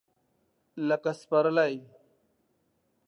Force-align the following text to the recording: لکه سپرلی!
لکه 0.87 1.11
سپرلی! 1.19 1.73